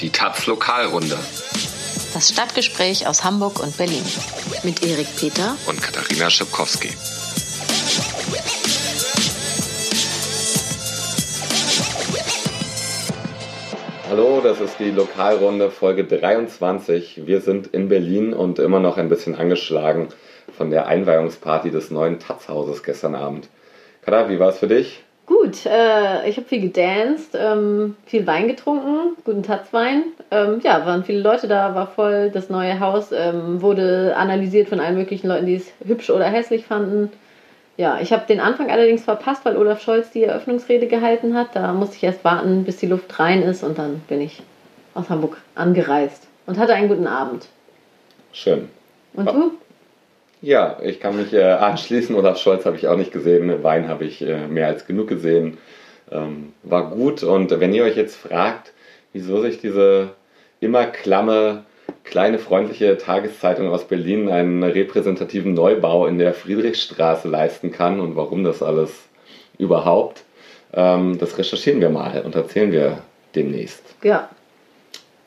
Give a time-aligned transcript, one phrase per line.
[0.00, 1.18] Die Taz Lokalrunde.
[2.14, 4.02] Das Stadtgespräch aus Hamburg und Berlin.
[4.62, 6.88] Mit Erik Peter und Katharina Schipkowski.
[14.08, 17.26] Hallo, das ist die Lokalrunde Folge 23.
[17.26, 20.08] Wir sind in Berlin und immer noch ein bisschen angeschlagen
[20.56, 23.48] von der Einweihungsparty des neuen Taz-Hauses gestern Abend.
[24.00, 25.04] Kada, wie war es für dich?
[25.30, 30.02] Gut, äh, ich habe viel gedanced, ähm, viel Wein getrunken, guten Tatzwein.
[30.32, 32.30] Ähm, ja, waren viele Leute da, war voll.
[32.30, 36.66] Das neue Haus ähm, wurde analysiert von allen möglichen Leuten, die es hübsch oder hässlich
[36.66, 37.12] fanden.
[37.76, 41.54] Ja, ich habe den Anfang allerdings verpasst, weil Olaf Scholz die Eröffnungsrede gehalten hat.
[41.54, 44.42] Da musste ich erst warten, bis die Luft rein ist und dann bin ich
[44.94, 47.46] aus Hamburg angereist und hatte einen guten Abend.
[48.32, 48.68] Schön.
[49.14, 49.52] Und du?
[50.42, 52.14] Ja, ich kann mich äh, anschließen.
[52.16, 53.62] Olaf Scholz habe ich auch nicht gesehen.
[53.62, 55.58] Wein habe ich äh, mehr als genug gesehen.
[56.10, 57.22] Ähm, war gut.
[57.22, 58.72] Und wenn ihr euch jetzt fragt,
[59.12, 60.10] wieso sich diese
[60.60, 61.64] immer klamme,
[62.04, 68.42] kleine, freundliche Tageszeitung aus Berlin einen repräsentativen Neubau in der Friedrichstraße leisten kann und warum
[68.42, 68.92] das alles
[69.58, 70.22] überhaupt,
[70.72, 72.98] ähm, das recherchieren wir mal und erzählen wir
[73.34, 73.82] demnächst.
[74.02, 74.30] Ja.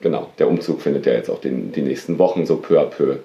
[0.01, 3.17] Genau, der Umzug findet ja jetzt auch den, die nächsten Wochen so peu à peu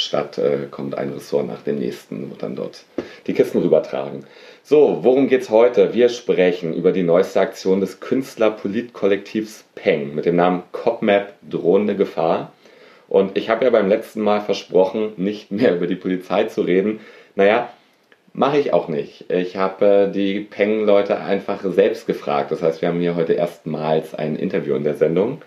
[0.00, 2.84] statt, äh, kommt ein Ressort nach dem nächsten und dann dort
[3.26, 4.24] die Kisten rübertragen.
[4.62, 5.94] So, worum geht's heute?
[5.94, 12.52] Wir sprechen über die neueste Aktion des Künstler-Polit-Kollektivs Peng mit dem Namen CopMap Drohende Gefahr.
[13.08, 17.00] Und ich habe ja beim letzten Mal versprochen, nicht mehr über die Polizei zu reden.
[17.34, 17.70] Naja,
[18.32, 19.30] mache ich auch nicht.
[19.30, 22.52] Ich habe äh, die Peng-Leute einfach selbst gefragt.
[22.52, 25.42] Das heißt, wir haben hier heute erstmals ein Interview in der Sendung.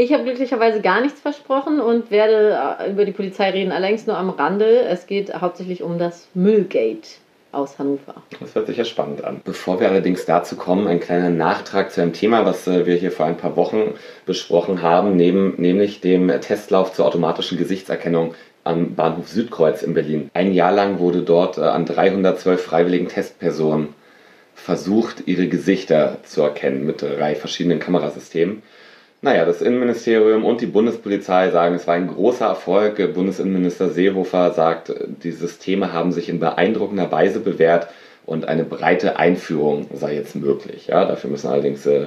[0.00, 4.16] Ich habe glücklicherweise gar nichts versprochen und werde äh, über die Polizei reden, allerdings nur
[4.16, 4.80] am Rande.
[4.84, 7.18] Es geht hauptsächlich um das Müllgate
[7.52, 8.14] aus Hannover.
[8.40, 9.42] Das hört sich ja spannend an.
[9.44, 13.12] Bevor wir allerdings dazu kommen, ein kleiner Nachtrag zu einem Thema, was äh, wir hier
[13.12, 13.92] vor ein paar Wochen
[14.24, 18.34] besprochen haben, neben, nämlich dem Testlauf zur automatischen Gesichtserkennung
[18.64, 20.30] am Bahnhof Südkreuz in Berlin.
[20.32, 23.88] Ein Jahr lang wurde dort äh, an 312 freiwilligen Testpersonen
[24.54, 28.62] versucht, ihre Gesichter zu erkennen mit drei verschiedenen Kamerasystemen.
[29.22, 32.96] Naja, das Innenministerium und die Bundespolizei sagen, es war ein großer Erfolg.
[33.12, 37.88] Bundesinnenminister Seehofer sagt, die Systeme haben sich in beeindruckender Weise bewährt
[38.24, 40.86] und eine breite Einführung sei jetzt möglich.
[40.86, 42.06] Ja, dafür müssen allerdings äh,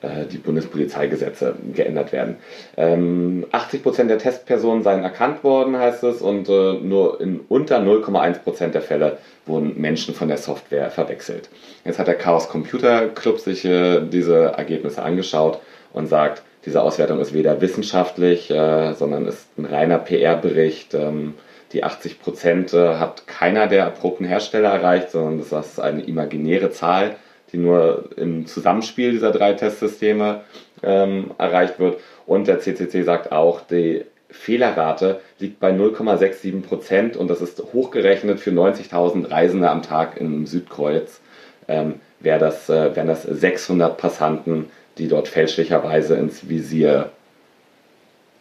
[0.00, 2.38] äh die Bundespolizeigesetze geändert werden.
[2.76, 7.78] Ähm, 80 Prozent der Testpersonen seien erkannt worden, heißt es, und äh, nur in unter
[7.78, 11.50] 0,1 Prozent der Fälle wurden Menschen von der Software verwechselt.
[11.84, 15.60] Jetzt hat der Chaos Computer Club sich äh, diese Ergebnisse angeschaut
[15.92, 20.94] und sagt, diese Auswertung ist weder wissenschaftlich, äh, sondern ist ein reiner PR-Bericht.
[20.94, 21.34] Ähm,
[21.72, 26.70] die 80 Prozent äh, hat keiner der erprobten Hersteller erreicht, sondern das ist eine imaginäre
[26.70, 27.16] Zahl,
[27.52, 30.42] die nur im Zusammenspiel dieser drei Testsysteme
[30.82, 31.98] ähm, erreicht wird.
[32.26, 38.40] Und der CCC sagt auch, die Fehlerrate liegt bei 0,67 Prozent und das ist hochgerechnet
[38.40, 41.20] für 90.000 Reisende am Tag im Südkreuz.
[41.68, 47.10] Ähm, wär das, äh, wären das 600 Passanten die dort fälschlicherweise ins Visier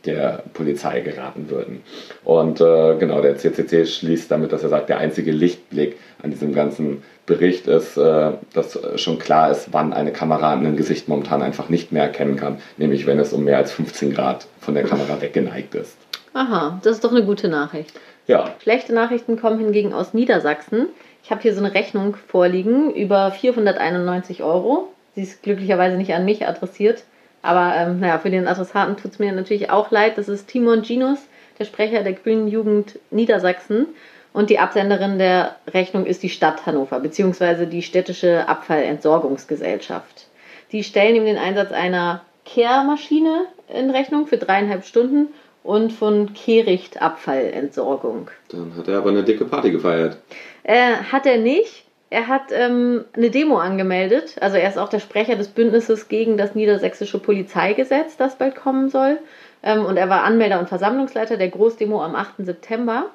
[0.06, 1.84] der Polizei geraten würden.
[2.24, 6.54] Und äh, genau, der CCC schließt damit, dass er sagt, der einzige Lichtblick an diesem
[6.54, 11.70] ganzen Bericht ist, äh, dass schon klar ist, wann eine Kamera ein Gesicht momentan einfach
[11.70, 15.22] nicht mehr erkennen kann, nämlich wenn es um mehr als 15 Grad von der Kamera
[15.22, 15.96] weggeneigt ist.
[16.34, 17.94] Aha, das ist doch eine gute Nachricht.
[18.28, 18.56] Ja.
[18.62, 20.88] Schlechte Nachrichten kommen hingegen aus Niedersachsen.
[21.24, 26.26] Ich habe hier so eine Rechnung vorliegen über 491 Euro Sie ist glücklicherweise nicht an
[26.26, 27.04] mich adressiert.
[27.42, 30.18] Aber ähm, naja, für den Adressaten tut es mir natürlich auch leid.
[30.18, 31.20] Das ist Timon Ginus,
[31.60, 33.88] der Sprecher der Grünen Jugend Niedersachsen.
[34.34, 40.28] Und die Absenderin der Rechnung ist die Stadt Hannover, beziehungsweise die städtische Abfallentsorgungsgesellschaft.
[40.72, 45.28] Die stellen ihm den Einsatz einer Kehrmaschine in Rechnung für dreieinhalb Stunden
[45.64, 48.30] und von Kehricht Abfallentsorgung.
[48.50, 50.18] Dann hat er aber eine dicke Party gefeiert.
[50.64, 51.84] Äh, hat er nicht.
[52.12, 54.36] Er hat ähm, eine Demo angemeldet.
[54.42, 58.90] Also er ist auch der Sprecher des Bündnisses gegen das niedersächsische Polizeigesetz, das bald kommen
[58.90, 59.18] soll.
[59.64, 62.34] Ähm, und er war Anmelder und Versammlungsleiter der Großdemo am 8.
[62.40, 63.06] September.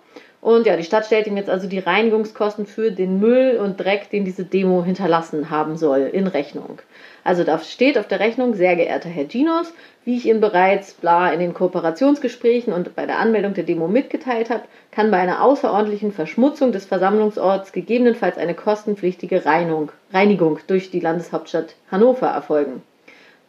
[0.46, 4.10] Und ja, die Stadt stellt ihm jetzt also die Reinigungskosten für den Müll und Dreck,
[4.10, 6.78] den diese Demo hinterlassen haben soll, in Rechnung.
[7.24, 11.32] Also da steht auf der Rechnung, sehr geehrter Herr Ginos, wie ich Ihnen bereits bla
[11.32, 14.62] in den Kooperationsgesprächen und bei der Anmeldung der Demo mitgeteilt habe,
[14.92, 21.74] kann bei einer außerordentlichen Verschmutzung des Versammlungsorts gegebenenfalls eine kostenpflichtige Reinigung, Reinigung durch die Landeshauptstadt
[21.90, 22.82] Hannover erfolgen.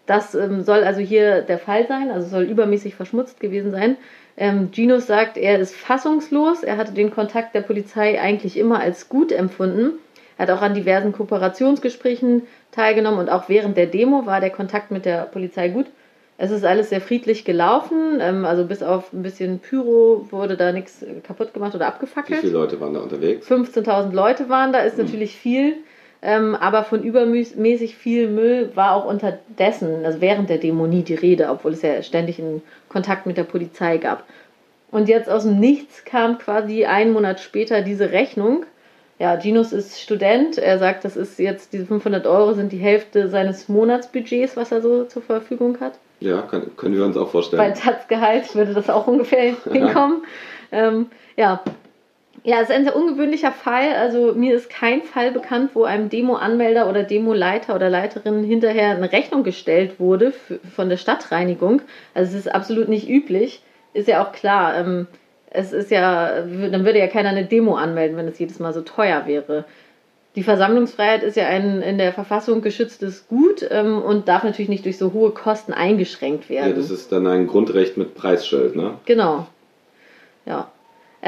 [0.07, 3.97] Das ähm, soll also hier der Fall sein, also soll übermäßig verschmutzt gewesen sein.
[4.38, 9.10] Ähm, Ginos sagt, er ist fassungslos, er hatte den Kontakt der Polizei eigentlich immer als
[9.10, 9.94] gut empfunden.
[10.38, 14.92] Er hat auch an diversen Kooperationsgesprächen teilgenommen und auch während der Demo war der Kontakt
[14.92, 15.88] mit der Polizei gut.
[16.38, 20.72] Es ist alles sehr friedlich gelaufen, ähm, also bis auf ein bisschen Pyro wurde da
[20.72, 22.42] nichts kaputt gemacht oder Wie abgefackelt.
[22.42, 23.50] viele Leute waren da unterwegs?
[23.50, 25.78] 15.000 Leute waren da, ist natürlich viel,
[26.22, 31.16] ähm, aber von übermäßig viel Müll war auch unterdessen, also während der Demo nie die
[31.16, 34.24] Rede, obwohl es ja ständig einen Kontakt mit der Polizei gab.
[34.90, 38.66] Und jetzt aus dem Nichts kam quasi einen Monat später diese Rechnung.
[39.19, 40.58] Ja, Ginos ist Student.
[40.58, 44.81] Er sagt, das ist jetzt, diese 500 Euro sind die Hälfte seines Monatsbudgets, was er
[44.81, 45.94] so zur Verfügung hat.
[46.19, 47.74] Ja, kann, können wir uns auch Bei vorstellen.
[47.74, 50.24] Taz-Gehalt würde das auch ungefähr hinkommen.
[50.72, 51.62] ähm, ja.
[52.47, 53.94] Ja, es ist ein sehr ungewöhnlicher Fall.
[53.99, 59.11] Also mir ist kein Fall bekannt, wo einem Demo-Anmelder oder Demo-Leiter oder Leiterin hinterher eine
[59.11, 60.31] Rechnung gestellt wurde
[60.73, 61.81] von der Stadtreinigung.
[62.13, 63.61] Also es ist absolut nicht üblich.
[63.94, 64.77] Ist ja auch klar.
[64.77, 65.07] Ähm,
[65.49, 68.79] es ist ja, dann würde ja keiner eine Demo anmelden, wenn es jedes Mal so
[68.79, 69.65] teuer wäre.
[70.38, 74.85] Die Versammlungsfreiheit ist ja ein in der Verfassung geschütztes Gut ähm, und darf natürlich nicht
[74.85, 76.69] durch so hohe Kosten eingeschränkt werden.
[76.69, 78.94] Ja, das ist dann ein Grundrecht mit Preisschild, ne?
[79.03, 79.47] Genau.
[80.45, 80.71] Ja.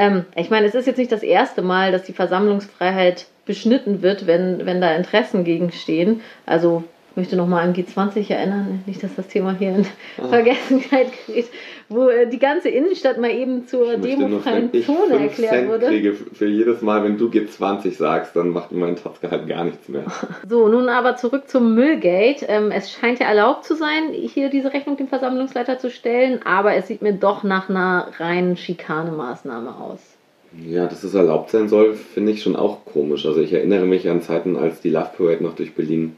[0.00, 4.26] Ähm, ich meine, es ist jetzt nicht das erste Mal, dass die Versammlungsfreiheit beschnitten wird,
[4.26, 6.22] wenn, wenn da Interessen gegenstehen.
[6.46, 9.86] Also ich möchte nochmal an G20 erinnern, nicht, dass das Thema hier in
[10.18, 10.28] Ah.
[10.28, 11.46] Vergessenheit gerät,
[11.88, 15.86] wo äh, die ganze Innenstadt mal eben zur demofreien Zone 5 erklärt Cent wurde.
[15.86, 20.04] kriege für jedes Mal, wenn du G20 sagst, dann macht mein Tatzgehalt gar nichts mehr.
[20.48, 22.44] So, nun aber zurück zum Müllgate.
[22.48, 26.74] Ähm, es scheint ja erlaubt zu sein, hier diese Rechnung dem Versammlungsleiter zu stellen, aber
[26.74, 29.98] es sieht mir doch nach einer reinen Schikanemaßnahme aus.
[30.66, 33.24] Ja, dass es erlaubt sein soll, finde ich schon auch komisch.
[33.26, 36.16] Also ich erinnere mich an Zeiten, als die Love Parade noch durch Berlin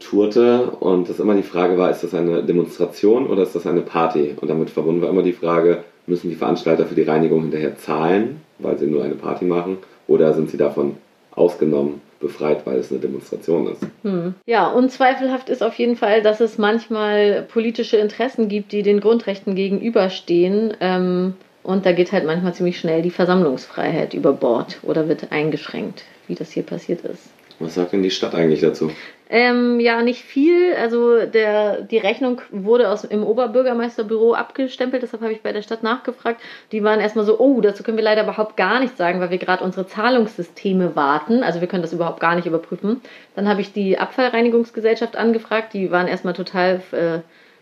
[0.00, 3.80] tourte und das immer die Frage war, ist das eine Demonstration oder ist das eine
[3.80, 4.34] Party?
[4.40, 8.40] Und damit verbunden war immer die Frage, müssen die Veranstalter für die Reinigung hinterher zahlen,
[8.58, 10.96] weil sie nur eine Party machen, oder sind sie davon
[11.32, 13.82] ausgenommen, befreit, weil es eine Demonstration ist?
[14.02, 14.34] Hm.
[14.46, 19.54] Ja, unzweifelhaft ist auf jeden Fall, dass es manchmal politische Interessen gibt, die den Grundrechten
[19.54, 20.74] gegenüberstehen.
[20.80, 26.04] Ähm, und da geht halt manchmal ziemlich schnell die Versammlungsfreiheit über Bord oder wird eingeschränkt,
[26.26, 27.28] wie das hier passiert ist.
[27.60, 28.92] Was sagt denn die Stadt eigentlich dazu?
[29.30, 30.74] Ähm, ja, nicht viel.
[30.74, 35.82] Also der, die Rechnung wurde aus, im Oberbürgermeisterbüro abgestempelt, deshalb habe ich bei der Stadt
[35.82, 36.40] nachgefragt.
[36.72, 39.38] Die waren erstmal so, oh, dazu können wir leider überhaupt gar nichts sagen, weil wir
[39.38, 41.42] gerade unsere Zahlungssysteme warten.
[41.42, 43.02] Also wir können das überhaupt gar nicht überprüfen.
[43.34, 47.18] Dann habe ich die Abfallreinigungsgesellschaft angefragt, die waren erstmal total äh,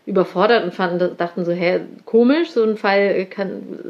[0.07, 3.27] überfordert und fanden, dachten so, hä, komisch, so einen Fall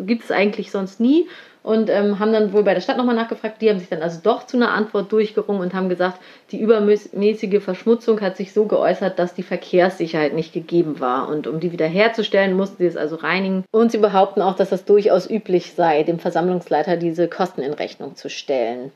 [0.05, 1.27] gibt es eigentlich sonst nie.
[1.67, 3.61] Und ähm, haben dann wohl bei der Stadt nochmal nachgefragt.
[3.61, 6.17] Die haben sich dann also doch zu einer Antwort durchgerungen und haben gesagt,
[6.51, 11.27] die übermäßige Verschmutzung hat sich so geäußert, dass die Verkehrssicherheit nicht gegeben war.
[11.27, 13.65] Und um die wiederherzustellen, mussten sie es also reinigen.
[13.71, 18.15] Und sie behaupten auch, dass das durchaus üblich sei, dem Versammlungsleiter diese Kosten in Rechnung
[18.15, 18.93] zu stellen.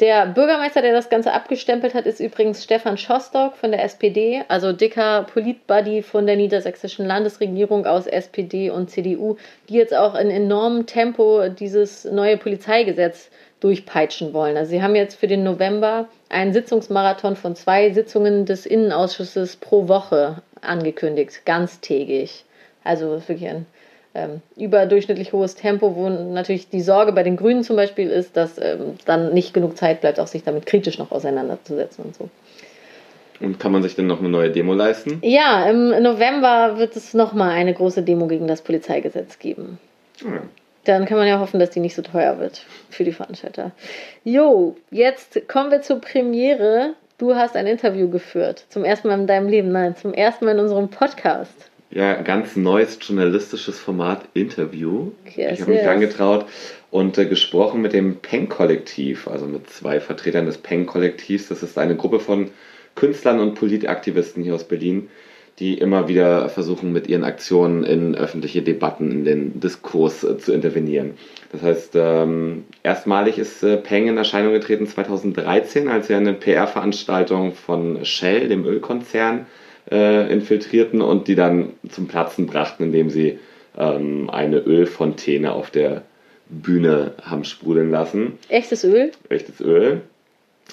[0.00, 4.72] Der Bürgermeister, der das Ganze abgestempelt hat, ist übrigens Stefan Schostock von der SPD, also
[4.72, 10.86] dicker Politbuddy von der niedersächsischen Landesregierung aus SPD und CDU, die jetzt auch in enormem
[10.86, 13.28] Tempo dieses neue Polizeigesetz
[13.58, 14.56] durchpeitschen wollen.
[14.56, 19.88] Also sie haben jetzt für den November einen Sitzungsmarathon von zwei Sitzungen des Innenausschusses pro
[19.88, 22.44] Woche angekündigt, ganztägig.
[22.84, 23.66] Also wirklich ein
[24.14, 28.58] ähm, überdurchschnittlich hohes Tempo, wo natürlich die Sorge bei den Grünen zum Beispiel ist, dass
[28.58, 32.28] ähm, dann nicht genug Zeit bleibt, auch sich damit kritisch noch auseinanderzusetzen und so.
[33.40, 35.18] Und kann man sich denn noch eine neue Demo leisten?
[35.22, 39.78] Ja, im November wird es nochmal eine große Demo gegen das Polizeigesetz geben.
[40.22, 40.42] Ja.
[40.84, 43.72] Dann kann man ja hoffen, dass die nicht so teuer wird für die Veranstalter.
[44.24, 46.94] Jo, jetzt kommen wir zur Premiere.
[47.18, 48.64] Du hast ein Interview geführt.
[48.70, 49.70] Zum ersten Mal in deinem Leben.
[49.70, 51.70] Nein, zum ersten Mal in unserem Podcast.
[51.90, 55.12] Ja, ganz neues journalistisches Format Interview.
[55.24, 55.88] Yes, ich habe mich yes.
[55.88, 56.46] angetraut
[56.90, 61.48] und äh, gesprochen mit dem Peng-Kollektiv, also mit zwei Vertretern des Peng-Kollektivs.
[61.48, 62.50] Das ist eine Gruppe von
[62.94, 65.08] Künstlern und Politaktivisten hier aus Berlin,
[65.60, 70.52] die immer wieder versuchen, mit ihren Aktionen in öffentliche Debatten, in den Diskurs äh, zu
[70.52, 71.12] intervenieren.
[71.52, 77.54] Das heißt, ähm, erstmalig ist äh, Peng in Erscheinung getreten 2013, als sie eine PR-Veranstaltung
[77.54, 79.46] von Shell, dem Ölkonzern,
[79.90, 83.38] äh, infiltrierten und die dann zum Platzen brachten, indem sie
[83.76, 86.02] ähm, eine Ölfontäne auf der
[86.48, 88.38] Bühne haben sprudeln lassen.
[88.48, 89.12] Echtes Öl?
[89.28, 90.02] Echtes Öl.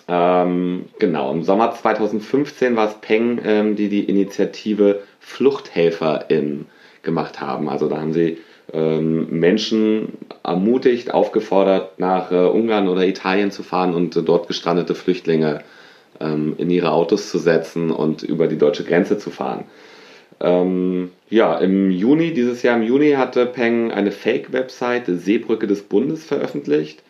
[0.08, 6.68] Ähm, genau, im Sommer 2015 war es Peng, ähm, die die Initiative FluchthelferInnen
[7.02, 7.70] gemacht haben.
[7.70, 8.38] Also da haben sie
[8.74, 14.96] ähm, Menschen ermutigt, aufgefordert, nach äh, Ungarn oder Italien zu fahren und äh, dort gestrandete
[14.96, 15.62] Flüchtlinge
[16.20, 19.66] ähm, in ihre Autos zu setzen und über die deutsche Grenze zu fahren.
[20.40, 26.24] Ähm, ja, im Juni, dieses Jahr im Juni hatte Peng eine Fake-Website Seebrücke des Bundes
[26.26, 27.04] veröffentlicht.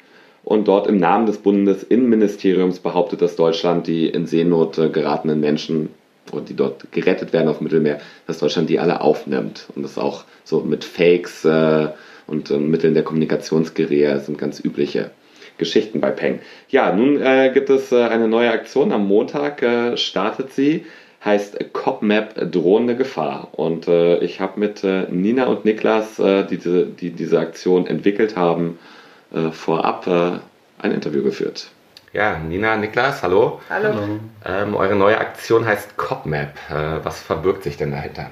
[0.43, 5.89] Und dort im Namen des Bundesinnenministeriums behauptet, dass Deutschland die in Seenot geratenen Menschen
[6.31, 9.67] und die dort gerettet werden auf Mittelmeer, dass Deutschland die alle aufnimmt.
[9.75, 11.87] Und das auch so mit Fakes äh,
[12.27, 15.09] und äh, Mitteln der Kommunikationsgeräte sind ganz übliche
[15.57, 16.39] Geschichten bei Peng.
[16.69, 18.91] Ja, nun äh, gibt es äh, eine neue Aktion.
[18.91, 20.85] Am Montag äh, startet sie.
[21.23, 23.49] Heißt CopMap drohende Gefahr.
[23.53, 27.87] Und äh, ich habe mit äh, Nina und Niklas, äh, die, diese, die diese Aktion
[27.87, 28.79] entwickelt haben,
[29.51, 31.67] vorab ein Interview geführt.
[32.13, 33.59] Ja, Nina, Niklas, hallo.
[33.69, 34.19] Hallo.
[34.45, 36.53] Ähm, eure neue Aktion heißt CopMap.
[37.03, 38.29] was verbirgt sich denn dahinter?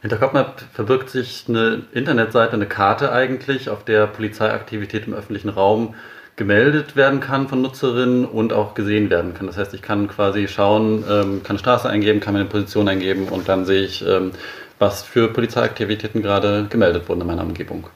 [0.00, 5.96] Hinter CopMap verbirgt sich eine Internetseite, eine Karte eigentlich, auf der Polizeiaktivität im öffentlichen Raum
[6.36, 9.46] gemeldet werden kann von Nutzerinnen und auch gesehen werden kann.
[9.46, 13.48] Das heißt, ich kann quasi schauen, ähm, kann Straße eingeben, kann meine Position eingeben und
[13.48, 14.32] dann sehe ich, ähm,
[14.78, 17.88] was für Polizeiaktivitäten gerade gemeldet wurden in meiner Umgebung.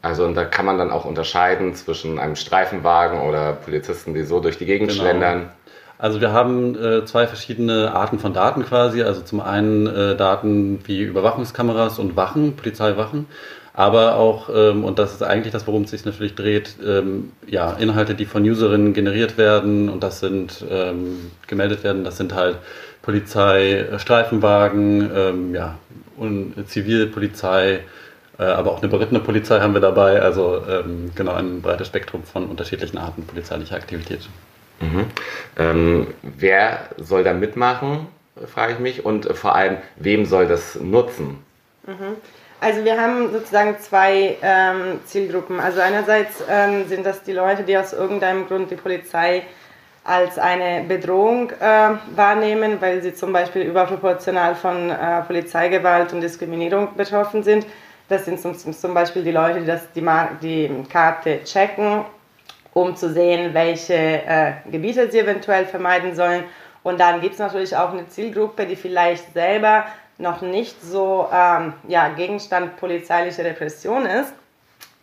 [0.00, 4.38] Also und da kann man dann auch unterscheiden zwischen einem Streifenwagen oder Polizisten, die so
[4.38, 5.02] durch die Gegend genau.
[5.02, 5.50] schlendern.
[5.98, 9.02] Also wir haben äh, zwei verschiedene Arten von Daten quasi.
[9.02, 13.26] Also zum einen äh, Daten wie Überwachungskameras und Wachen, Polizeiwachen
[13.76, 17.72] aber auch, ähm, und das ist eigentlich das, worum es sich natürlich dreht, ähm, ja,
[17.74, 22.56] Inhalte, die von Userinnen generiert werden und das sind ähm, gemeldet werden, das sind halt
[23.02, 25.78] Polizei, Streifenwagen, ähm, ja,
[26.16, 27.80] und Zivilpolizei,
[28.38, 32.24] äh, aber auch eine berittene Polizei haben wir dabei, also ähm, genau ein breites Spektrum
[32.24, 34.26] von unterschiedlichen Arten polizeilicher Aktivität.
[34.80, 35.04] Mhm.
[35.58, 38.06] Ähm, wer soll da mitmachen,
[38.46, 41.38] frage ich mich, und vor allem, wem soll das nutzen?
[41.86, 42.16] Mhm.
[42.60, 45.60] Also wir haben sozusagen zwei ähm, Zielgruppen.
[45.60, 49.42] Also einerseits ähm, sind das die Leute, die aus irgendeinem Grund die Polizei
[50.04, 56.94] als eine Bedrohung äh, wahrnehmen, weil sie zum Beispiel überproportional von äh, Polizeigewalt und Diskriminierung
[56.96, 57.66] betroffen sind.
[58.08, 60.06] Das sind zum, zum Beispiel die Leute, die das, die,
[60.40, 62.04] die Karte checken,
[62.72, 66.44] um zu sehen, welche äh, Gebiete sie eventuell vermeiden sollen.
[66.84, 69.86] Und dann gibt es natürlich auch eine Zielgruppe, die vielleicht selber
[70.18, 74.32] noch nicht so ähm, ja, Gegenstand polizeilicher Repression ist,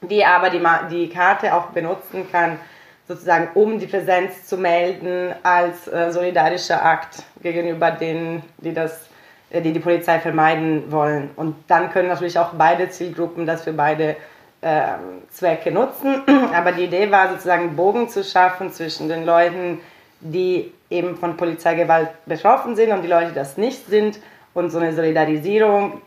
[0.01, 2.60] die aber die, die Karte auch benutzen kann,
[3.08, 9.10] sozusagen um die Präsenz zu melden als äh, solidarischer Akt gegenüber denen, die das
[9.53, 11.29] äh, die die Polizei vermeiden wollen.
[11.36, 14.15] Und dann können natürlich auch beide Zielgruppen das für beide
[14.62, 14.82] äh,
[15.29, 16.24] Zwecke nutzen.
[16.53, 19.79] Aber die Idee war sozusagen einen Bogen zu schaffen zwischen den Leuten,
[20.20, 24.20] die eben von Polizeigewalt betroffen sind und die Leute, die das nicht sind
[24.54, 26.02] und so eine Solidarisierung,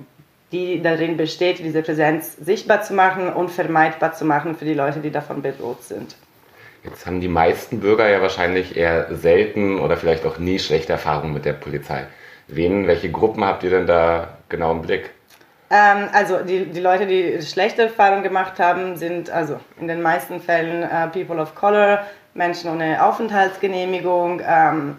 [0.52, 5.00] die darin besteht, diese Präsenz sichtbar zu machen und vermeidbar zu machen für die Leute,
[5.00, 6.16] die davon bedroht sind.
[6.84, 11.34] Jetzt haben die meisten Bürger ja wahrscheinlich eher selten oder vielleicht auch nie schlechte Erfahrungen
[11.34, 12.06] mit der Polizei.
[12.46, 15.10] Wen, welche Gruppen habt ihr denn da genau im Blick?
[15.68, 20.40] Ähm, also die, die Leute, die schlechte Erfahrungen gemacht haben, sind also in den meisten
[20.40, 24.96] Fällen äh, People of Color, Menschen ohne Aufenthaltsgenehmigung, ähm,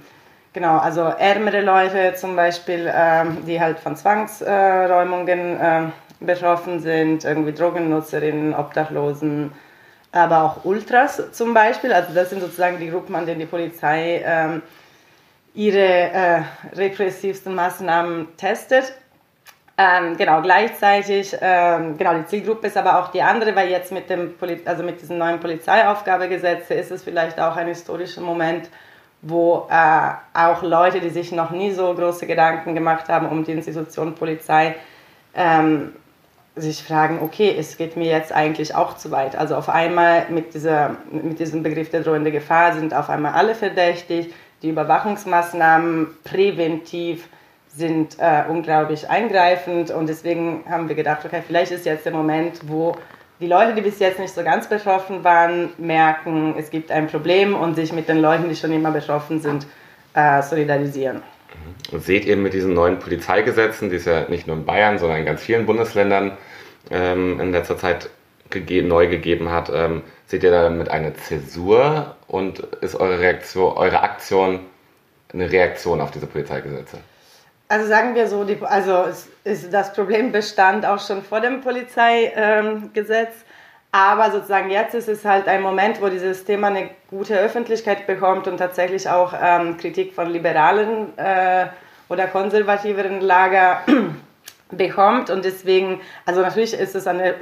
[0.54, 5.82] Genau, also ärmere Leute zum Beispiel, ähm, die halt von Zwangsräumungen äh,
[6.20, 9.52] betroffen sind, irgendwie Drogennutzerinnen, Obdachlosen,
[10.12, 11.94] aber auch Ultras zum Beispiel.
[11.94, 14.62] Also das sind sozusagen die Gruppen, an denen die Polizei ähm,
[15.54, 16.42] ihre äh,
[16.74, 18.94] repressivsten Maßnahmen testet.
[19.80, 24.10] Ähm, genau, gleichzeitig, ähm, genau, die Zielgruppe ist aber auch die andere, weil jetzt mit
[24.10, 28.70] dem, Poli also mit diesem neuen Polizeiaufgabegesetz ist es vielleicht auch ein historischer Moment,
[29.30, 33.52] wo äh, auch Leute, die sich noch nie so große Gedanken gemacht haben um die
[33.52, 34.76] Institution Polizei,
[35.36, 35.94] ähm,
[36.56, 39.36] sich fragen, okay, es geht mir jetzt eigentlich auch zu weit.
[39.36, 43.54] Also auf einmal mit, dieser, mit diesem Begriff der drohenden Gefahr sind auf einmal alle
[43.54, 47.28] verdächtig, die Überwachungsmaßnahmen präventiv
[47.68, 52.62] sind äh, unglaublich eingreifend und deswegen haben wir gedacht, okay, vielleicht ist jetzt der Moment,
[52.68, 52.98] wo
[53.40, 57.56] die Leute, die bis jetzt nicht so ganz betroffen waren, merken, es gibt ein Problem
[57.56, 59.68] und sich mit den Leuten, die schon immer betroffen sind,
[60.14, 61.22] äh, solidarisieren.
[61.92, 65.20] Und seht ihr mit diesen neuen Polizeigesetzen, die es ja nicht nur in Bayern, sondern
[65.20, 66.38] in ganz vielen Bundesländern
[66.90, 68.10] ähm, in letzter Zeit
[68.50, 74.02] gegeben, neu gegeben hat, ähm, seht ihr damit eine Zäsur und ist eure Reaktion, eure
[74.02, 74.60] Aktion
[75.34, 76.98] eine Reaktion auf diese Polizeigesetze?
[77.70, 81.62] Also sagen wir so, die, also es ist, das Problem bestand auch schon vor dem
[81.62, 83.30] Polizeigesetz.
[83.30, 83.48] Ähm,
[83.92, 88.48] aber sozusagen jetzt ist es halt ein Moment, wo dieses Thema eine gute Öffentlichkeit bekommt
[88.48, 91.68] und tatsächlich auch ähm, Kritik von liberalen äh,
[92.10, 93.82] oder konservativeren Lager
[94.72, 95.30] bekommt.
[95.30, 97.36] Und deswegen, also natürlich ist es an der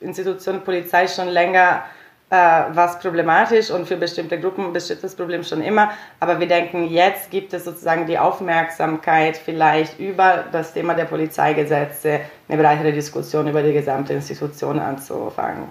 [0.00, 1.84] Institution Polizei schon länger
[2.30, 2.36] äh,
[2.72, 5.92] was problematisch und für bestimmte Gruppen besteht das Problem schon immer.
[6.20, 12.20] Aber wir denken, jetzt gibt es sozusagen die Aufmerksamkeit, vielleicht über das Thema der Polizeigesetze
[12.48, 15.68] eine breitere Diskussion über die gesamte Institution anzufangen.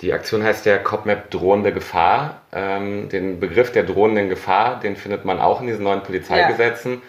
[0.00, 2.40] Die Aktion heißt ja CopMap drohende Gefahr.
[2.52, 7.02] Ähm, den Begriff der drohenden Gefahr, den findet man auch in diesen neuen Polizeigesetzen.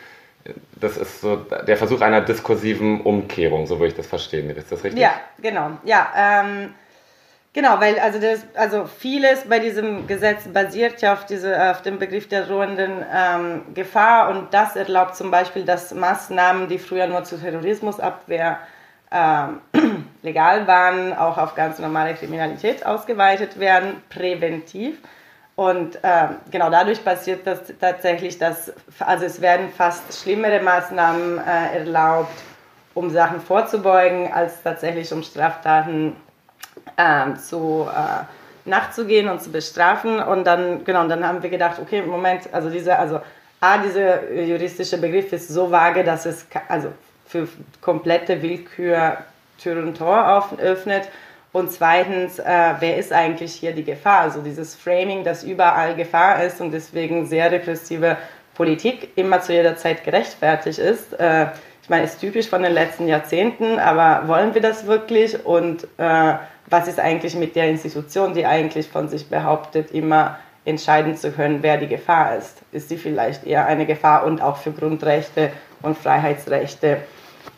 [0.46, 0.53] Ja.
[0.79, 4.50] Das ist so der Versuch einer diskursiven Umkehrung, so würde ich das verstehen.
[4.50, 5.01] Ist das richtig?
[5.01, 5.72] Ja, genau.
[5.84, 6.74] Ja, ähm,
[7.59, 11.99] genau, weil also, das, also vieles bei diesem Gesetz basiert ja auf, diese, auf dem
[11.99, 17.25] Begriff der drohenden ähm, Gefahr und das erlaubt zum Beispiel, dass Maßnahmen, die früher nur
[17.25, 18.59] zur Terrorismusabwehr
[19.11, 19.59] ähm,
[20.21, 24.97] legal waren, auch auf ganz normale Kriminalität ausgeweitet werden, präventiv.
[25.57, 31.79] Und ähm, genau dadurch passiert das tatsächlich, dass also es werden fast schlimmere Maßnahmen äh,
[31.79, 32.31] erlaubt,
[32.93, 36.15] um Sachen vorzubeugen, als tatsächlich um Straftaten
[37.00, 40.20] äh, zu äh, nachzugehen und zu bestrafen.
[40.20, 43.22] Und dann genau, und dann haben wir gedacht, okay, Moment, also diese also
[43.62, 46.89] A, dieser juristische Begriff ist so vage, dass es also
[47.25, 47.48] für
[47.82, 49.18] komplette Willkür
[49.62, 51.10] Tür und Tor öffnet.
[51.51, 54.22] Und zweitens, äh, wer ist eigentlich hier die Gefahr?
[54.22, 58.18] Also dieses Framing, dass überall Gefahr ist und deswegen sehr repressive
[58.53, 61.20] Politik immer zu jeder Zeit gerechtfertigt ist.
[61.20, 61.48] Äh,
[61.82, 65.44] ich meine, ist typisch von den letzten Jahrzehnten, aber wollen wir das wirklich?
[65.44, 66.36] Und äh,
[66.69, 71.59] was ist eigentlich mit der Institution, die eigentlich von sich behauptet, immer entscheiden zu können,
[71.61, 72.57] wer die Gefahr ist?
[72.71, 76.97] Ist sie vielleicht eher eine Gefahr und auch für Grundrechte und Freiheitsrechte?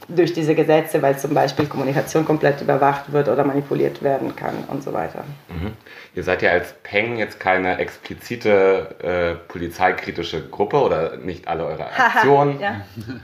[0.08, 4.84] durch diese Gesetze, weil zum Beispiel Kommunikation komplett überwacht wird oder manipuliert werden kann und
[4.84, 5.24] so weiter.
[5.50, 5.74] Mhm.
[6.16, 11.86] Ihr seid ja als Peng jetzt keine explizite äh, polizeikritische Gruppe oder nicht alle eure
[11.98, 12.60] Aktionen.
[12.60, 12.82] ja.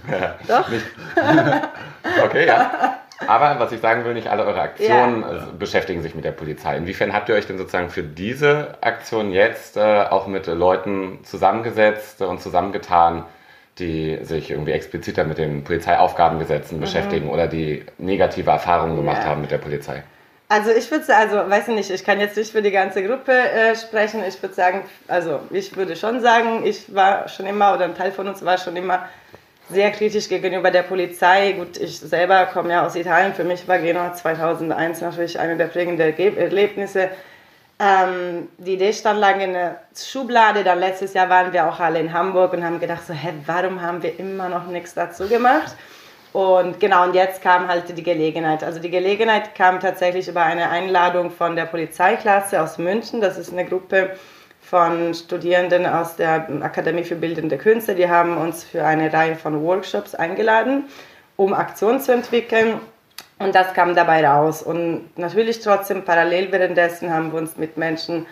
[0.48, 0.70] Doch.
[2.24, 3.00] okay, ja.
[3.26, 5.28] Aber was ich sagen will, nicht alle eure Aktionen ja.
[5.28, 6.78] also, beschäftigen sich mit der Polizei.
[6.78, 12.22] Inwiefern habt ihr euch denn sozusagen für diese Aktion jetzt äh, auch mit Leuten zusammengesetzt
[12.22, 13.24] und zusammengetan,
[13.80, 16.82] die sich irgendwie expliziter mit den Polizeiaufgabengesetzen mhm.
[16.82, 19.30] beschäftigen oder die negative Erfahrungen gemacht ja.
[19.30, 20.04] haben mit der Polizei?
[20.50, 23.04] Also ich würde sagen, also weiß ich nicht, ich kann jetzt nicht für die ganze
[23.04, 24.24] Gruppe äh, sprechen.
[24.26, 28.14] Ich würde sagen, also ich würde schon sagen, ich war schon immer oder ein Teil
[28.14, 29.10] von uns war schon immer
[29.70, 31.54] sehr kritisch gegenüber der Polizei.
[31.54, 33.34] Gut, ich selber komme ja aus Italien.
[33.34, 37.10] Für mich war Genua 2001 natürlich eine der prägenden Erlebnisse.
[37.80, 40.64] Ähm, die Idee stand lange in der Schublade.
[40.64, 43.82] Dann letztes Jahr waren wir auch alle in Hamburg und haben gedacht, so, hä, warum
[43.82, 45.76] haben wir immer noch nichts dazu gemacht?
[46.34, 48.64] Und genau, und jetzt kam halt die Gelegenheit.
[48.64, 53.22] Also die Gelegenheit kam tatsächlich über eine Einladung von der Polizeiklasse aus München.
[53.22, 54.12] Das ist eine Gruppe
[54.70, 57.96] von Studierenden aus der Akademie für Bildende Künste.
[57.96, 60.86] Die haben uns für eine Reihe von Workshops eingeladen,
[61.38, 62.80] um Aktionen zu entwickeln.
[63.40, 64.62] Und das kam dabei raus.
[64.62, 68.26] Und natürlich trotzdem parallel währenddessen haben wir uns mit Menschen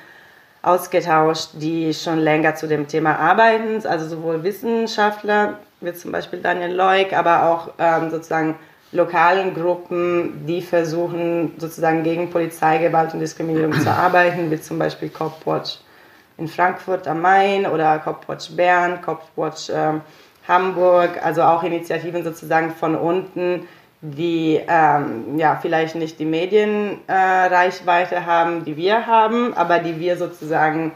[0.61, 6.73] ausgetauscht, die schon länger zu dem Thema arbeiten, also sowohl Wissenschaftler wie zum Beispiel Daniel
[6.73, 8.55] Leuk, aber auch ähm, sozusagen
[8.91, 15.77] lokalen Gruppen, die versuchen sozusagen gegen Polizeigewalt und Diskriminierung zu arbeiten, wie zum Beispiel Copwatch
[16.37, 19.93] in Frankfurt am Main oder Copwatch Bern, Copwatch äh,
[20.47, 23.67] Hamburg, also auch Initiativen sozusagen von unten,
[24.01, 30.17] die ähm, ja, vielleicht nicht die Medienreichweite äh, haben, die wir haben, aber die wir
[30.17, 30.91] sozusagen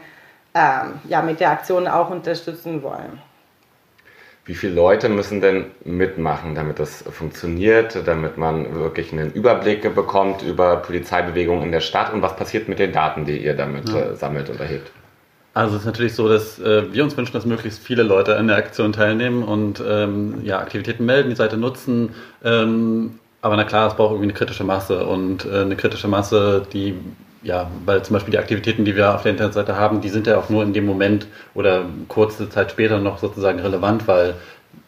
[0.54, 3.20] ähm, ja, mit der Aktion auch unterstützen wollen.
[4.44, 10.42] Wie viele Leute müssen denn mitmachen, damit das funktioniert, damit man wirklich einen Überblick bekommt
[10.42, 14.00] über Polizeibewegungen in der Stadt und was passiert mit den Daten, die ihr damit ja.
[14.00, 14.90] äh, sammelt und erhebt?
[15.52, 18.46] Also es ist natürlich so, dass äh, wir uns wünschen, dass möglichst viele Leute an
[18.46, 22.14] der Aktion teilnehmen und ähm, ja, Aktivitäten melden, die Seite nutzen.
[22.44, 26.66] Ähm, aber na klar, es braucht irgendwie eine kritische Masse und äh, eine kritische Masse,
[26.72, 26.94] die
[27.42, 30.38] ja, weil zum Beispiel die Aktivitäten, die wir auf der Internetseite haben, die sind ja
[30.38, 34.34] auch nur in dem Moment oder kurze Zeit später noch sozusagen relevant, weil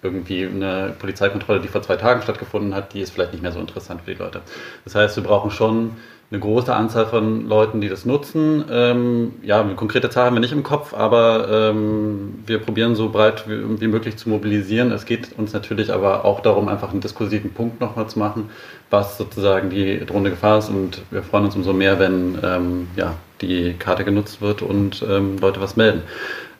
[0.02, 3.60] irgendwie eine Polizeikontrolle, die vor zwei Tagen stattgefunden hat, die ist vielleicht nicht mehr so
[3.60, 4.42] interessant für die Leute.
[4.84, 5.92] Das heißt, wir brauchen schon
[6.32, 8.64] eine große Anzahl von Leuten, die das nutzen.
[8.70, 13.10] Ähm, ja, eine konkrete Zahl haben wir nicht im Kopf, aber ähm, wir probieren so
[13.10, 14.92] breit wie, wie, möglich zu mobilisieren.
[14.92, 18.48] Es geht uns natürlich aber auch darum, einfach einen diskursiven Punkt nochmal zu machen,
[18.88, 20.70] was sozusagen die drohende Gefahr ist.
[20.70, 25.36] Und wir freuen uns umso mehr, wenn ähm, ja, die Karte genutzt wird und ähm,
[25.38, 26.00] Leute was melden.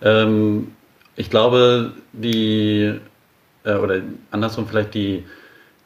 [0.02, 0.72] Ähm,
[1.16, 2.92] ich glaube, die,
[3.64, 5.24] äh, oder andersrum vielleicht die,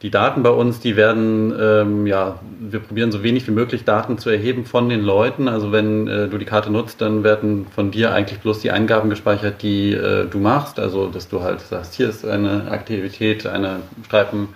[0.03, 4.19] die Daten bei uns, die werden, ähm, ja, wir probieren so wenig wie möglich Daten
[4.19, 5.49] zu erheben von den Leuten.
[5.49, 9.09] Also wenn äh, du die Karte nutzt, dann werden von dir eigentlich bloß die Eingaben
[9.09, 10.79] gespeichert, die äh, du machst.
[10.79, 14.49] Also dass du halt sagst, hier ist eine Aktivität, eine Streifen,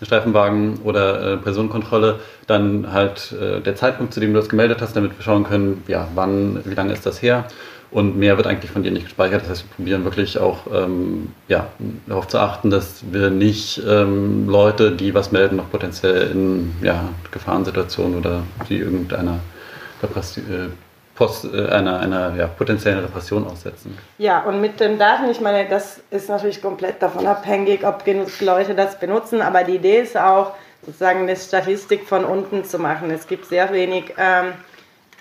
[0.00, 2.16] ein Streifenwagen oder äh, Personenkontrolle.
[2.48, 5.84] Dann halt äh, der Zeitpunkt, zu dem du das gemeldet hast, damit wir schauen können,
[5.86, 7.46] ja, wann, wie lange ist das her
[7.90, 9.42] und mehr wird eigentlich von dir nicht gespeichert.
[9.42, 11.68] Das heißt, wir probieren wirklich auch ähm, ja,
[12.06, 17.08] darauf zu achten, dass wir nicht ähm, Leute, die was melden, noch potenziell in ja,
[17.30, 19.40] Gefahrensituationen oder die irgendeiner
[20.02, 23.96] Repression, äh, äh, einer, einer ja, potenziellen Repression aussetzen.
[24.18, 28.28] Ja, und mit den Daten, ich meine, das ist natürlich komplett davon abhängig, ob genug
[28.40, 30.52] Leute das benutzen, aber die Idee ist auch,
[30.84, 33.10] sozusagen eine Statistik von unten zu machen.
[33.10, 34.52] Es gibt sehr wenig ähm,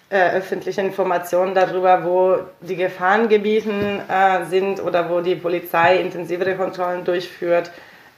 [0.10, 7.04] äh, öffentliche Informationen darüber, wo die Gefahrengebieten äh, sind oder wo die Polizei intensivere Kontrollen
[7.04, 7.72] durchführt.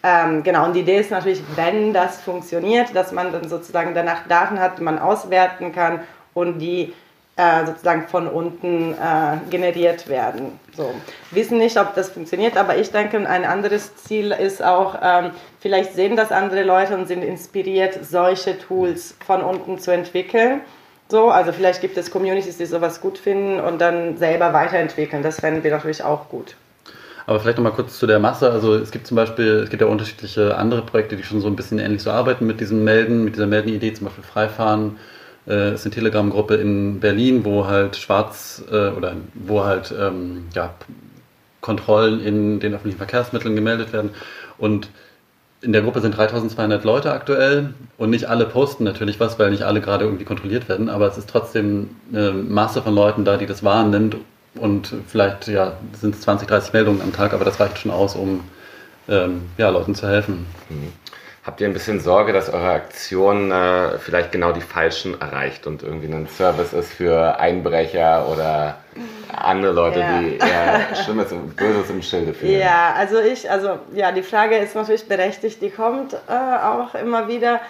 [0.03, 4.27] Ähm, genau, und die Idee ist natürlich, wenn das funktioniert, dass man dann sozusagen danach
[4.27, 6.01] Daten hat, die man auswerten kann
[6.33, 6.93] und die
[7.35, 10.59] äh, sozusagen von unten äh, generiert werden.
[10.75, 10.93] So.
[11.31, 15.93] Wissen nicht, ob das funktioniert, aber ich denke, ein anderes Ziel ist auch, ähm, vielleicht
[15.93, 20.61] sehen das andere Leute und sind inspiriert, solche Tools von unten zu entwickeln.
[21.09, 25.23] So, also vielleicht gibt es Communities, die sowas gut finden und dann selber weiterentwickeln.
[25.23, 26.55] Das fänden wir natürlich auch gut.
[27.25, 28.51] Aber vielleicht nochmal kurz zu der Masse.
[28.51, 31.55] Also es gibt zum Beispiel, es gibt ja unterschiedliche andere Projekte, die schon so ein
[31.55, 34.97] bisschen ähnlich so arbeiten mit diesem Melden, mit dieser Meldenidee, zum Beispiel Freifahren
[35.47, 40.73] äh, ist eine Telegram-Gruppe in Berlin, wo halt schwarz äh, oder wo halt ähm, ja,
[41.61, 44.11] Kontrollen in den öffentlichen Verkehrsmitteln gemeldet werden.
[44.57, 44.89] Und
[45.61, 49.63] in der Gruppe sind 3200 Leute aktuell und nicht alle posten natürlich was, weil nicht
[49.63, 53.45] alle gerade irgendwie kontrolliert werden, aber es ist trotzdem eine Masse von Leuten da, die
[53.45, 54.15] das wahrnimmt
[54.55, 58.15] und vielleicht ja, sind es 20, 30 Meldungen am Tag, aber das reicht schon aus,
[58.15, 58.41] um
[59.09, 60.45] ähm, ja, Leuten zu helfen.
[60.69, 60.93] Mhm.
[61.49, 65.81] Habt ihr ein bisschen Sorge, dass eure Aktion äh, vielleicht genau die Falschen erreicht und
[65.81, 68.77] irgendwie ein Service ist für Einbrecher oder
[69.35, 70.19] andere Leute, ja.
[70.19, 72.59] die eher Schlimmes und Böses im Schilde führen?
[72.59, 77.27] Ja, also ich, also ja, die Frage ist natürlich berechtigt, die kommt äh, auch immer
[77.27, 77.61] wieder.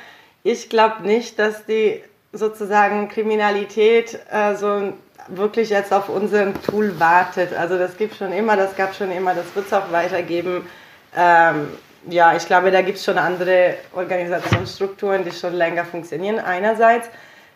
[0.43, 4.91] Ich glaube nicht, dass die sozusagen Kriminalität äh, so
[5.29, 7.53] wirklich jetzt auf unseren Tool wartet.
[7.53, 10.67] Also das gibt schon immer, das gab schon immer, das wird es auch weitergeben.
[11.15, 11.69] Ähm,
[12.07, 17.09] ja, ich glaube, da gibt es schon andere Organisationsstrukturen, die schon länger funktionieren, einerseits.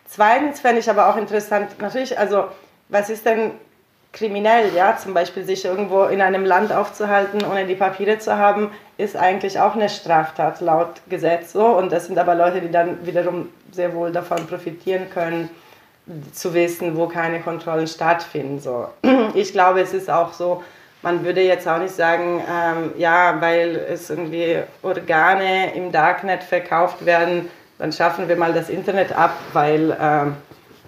[0.06, 2.44] Zweitens fände ich aber auch interessant, natürlich, also
[2.88, 3.52] was ist denn
[4.12, 8.70] kriminell, ja, zum Beispiel sich irgendwo in einem Land aufzuhalten, ohne die Papiere zu haben,
[8.96, 11.66] ist eigentlich auch eine Straftat laut Gesetz so.
[11.66, 15.50] Und das sind aber Leute, die dann wiederum sehr wohl davon profitieren können,
[16.32, 18.60] zu wissen, wo keine Kontrollen stattfinden.
[18.60, 18.88] So.
[19.34, 20.62] Ich glaube, es ist auch so,
[21.04, 27.04] man würde jetzt auch nicht sagen, ähm, ja, weil es irgendwie Organe im Darknet verkauft
[27.04, 30.36] werden, dann schaffen wir mal das Internet ab, weil ähm,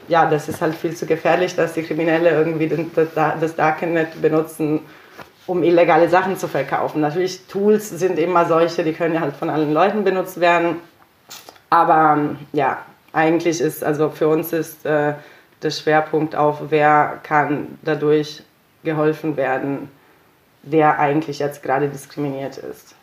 [0.09, 4.81] ja, das ist halt viel zu gefährlich, dass die Kriminelle irgendwie das Darknet benutzen,
[5.47, 7.03] um illegale Sachen zu verkaufen.
[7.03, 10.77] Natürlich, Tools sind immer solche, die können ja halt von allen Leuten benutzt werden.
[11.69, 12.79] Aber ähm, ja,
[13.13, 15.15] eigentlich ist, also für uns ist äh,
[15.63, 18.43] der Schwerpunkt auf, wer kann dadurch
[18.85, 19.91] geholfen werden,
[20.67, 22.95] der eigentlich jetzt gerade diskriminiert ist.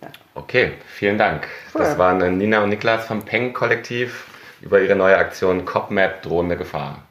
[0.00, 0.08] Ja.
[0.34, 1.46] Okay, vielen Dank.
[1.72, 1.82] Cool.
[1.82, 4.26] Das waren Nina und Niklas vom Peng-Kollektiv
[4.60, 7.02] über ihre neue Aktion CopMap Drohende Gefahr.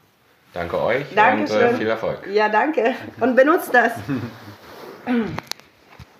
[0.52, 1.68] Danke euch Dankeschön.
[1.68, 2.26] und äh, viel Erfolg.
[2.30, 2.94] Ja, danke.
[3.20, 3.92] Und benutzt das.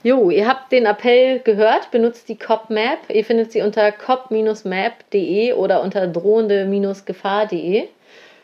[0.05, 3.09] Jo, ihr habt den Appell gehört, benutzt die CopMap.
[3.09, 7.87] Ihr findet sie unter cop-map.de oder unter drohende-gefahr.de.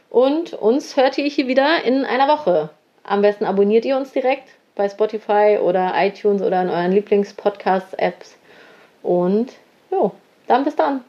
[0.09, 2.70] Und uns hört ihr hier wieder in einer Woche.
[3.03, 4.48] Am besten abonniert ihr uns direkt
[4.79, 8.37] bei Spotify oder iTunes oder in euren Lieblings-Podcast-Apps.
[9.03, 9.53] Und
[9.91, 10.12] jo,
[10.47, 11.05] dann bis dann.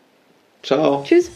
[0.62, 1.04] Ciao.
[1.06, 1.32] Tschüss.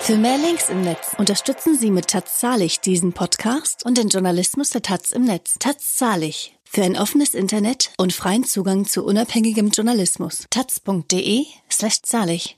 [0.00, 4.70] Für mehr Links im Netz unterstützen Sie mit Taz Zahlig diesen Podcast und den Journalismus
[4.70, 5.56] der Taz im Netz.
[5.58, 6.54] Taz Zahlig.
[6.64, 10.46] Für ein offenes Internet und freien Zugang zu unabhängigem Journalismus.
[10.50, 12.56] taz.de slash zahlig.